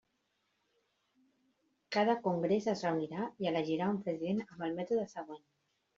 [1.97, 5.45] Cada congrés es reunirà i elegirà un president amb el mètode següent.